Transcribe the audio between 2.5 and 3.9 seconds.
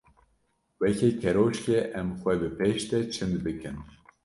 pêş de çind bikin.